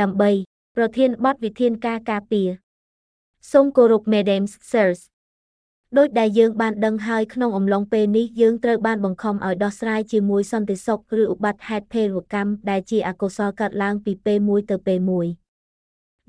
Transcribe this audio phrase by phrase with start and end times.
[0.00, 0.30] ដើម្បី
[0.76, 2.48] ប្រធានបទវិធានការការពារ
[3.52, 5.00] សូមគោរព Mesdames Sirs
[5.96, 15.28] ដោយដែលយើងបានដឹងហើយក្នុងអំឡុងពេលនេះយើងត្រូវបានបង្ខំឲ្យដោះស្រាយជាមួយសន្តិសុខឬឧបត្តិហេតុភេរវកម្មដែលជាអកុសលកើតឡើងពីពេលមួយទៅពេលមួយ។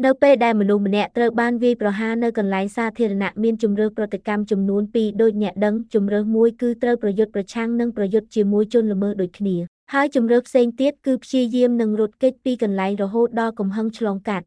[0.04, 9.56] នៅពេលដែលមនុស្សម្នាក់ត្រូវបានវាយប្រហារនៅកន្លែងសាធារណៈមានជំរឿប្រតិកម្មចំនួន2ដូចអ្នកដឹងជំរឿមួយគឺត្រូវប្រយុទ្ធប្រឆាំងនិងប្រយុទ្ធជាមួយជនល្មើសដូចគ្នា
[9.94, 14.46] ហើយជំរឿផ្សេងទៀតគឺព្យាយាមនឹងរត់គេចពីកន្លែងរហូតដល់កំហឹងឆ្លងកាត់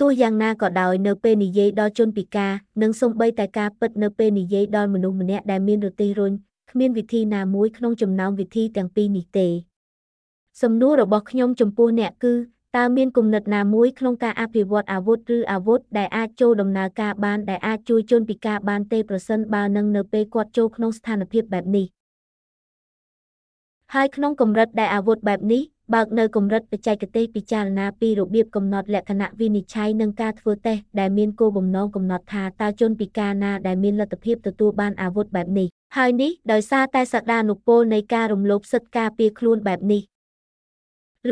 [0.00, 6.32] ទោះយ៉ាងណាក៏ដោយនៅពេលនិយាយដល់ជនពិការនិងសំបីតែការពិតនៅពេលនិយាយដល់មនុស្សម្នាក់ដែលមានរទេះរុញ
[6.70, 9.48] គ្មានវិធីណាមួយក្នុងចំណោមវិធីទាំងពីរនេះទេ
[10.62, 12.34] សំណួររបស់ខ្ញុំចំពោះអ្នកគឺ
[12.76, 21.86] តើមានគំនិតណាមួយក្នុងការអភិវឌ្ឍអាវុធឬអាវុធដែលអាចចូលដំណើរការបានដែលអាចជួយជនពិការបានទេប្រសិនបើនឹងនៅពេលគាត់ចូលក្នុងស្ថានភាពបែបនេះ
[23.96, 25.62] ហើយក្នុងកម្រិតដែលអាវុធបែបនេះ
[25.94, 40.02] បើកនៅកម្រិតបច្ចេកទេសពិចារណាពីរបៀបកំណត់លក្ខណៈវិនិច្ឆ័យនិងការធ្វើតេស្តដែលមានគោលបំណងកំណត់ថាតើជនពិការណាដែលមានលទ្ធភាពទទួលបានអាវុធបែបនេះហើយនេះដោយសារតែសក្តានុពលនៃការរំលោភសិទ្ធិការពារខ្លួនបែបនេះ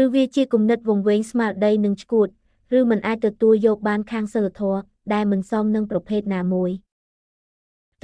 [0.02, 2.28] ឬវាជាគំនិតវង្វេងស្មារតីនឹងឈួត
[2.78, 4.80] ឬមិនអាចទទួលយកបានខាងសិលធម៌
[5.12, 6.70] ដែលមិនសមនឹងប្រភេទណាមួយ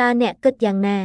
[0.00, 0.98] តើអ្នកគិតយ៉ាងណា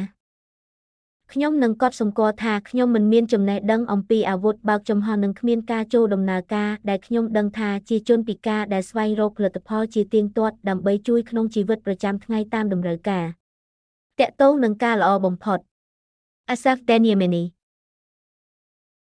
[1.33, 13.25] ខ្ញុំនឹងកត់សម្គាល់ថាខ្ញុំមិនមានចំណេះដឹងអំពីអាវុធបើកចំហនិងគ្មានការចូលដំណើរការដែលខ្ញុំដឹងថាជាជនពិការដែលស្វែងរកផលិតផលជាទៀងទាត់ដើម្បីជួយក្នុងជីវិតប្រចាំថ្ងៃតាមតម្រូវការ
[14.19, 15.59] តាក់ទងនឹងការល្អបំផុត
[16.53, 17.43] Asaf Deniamini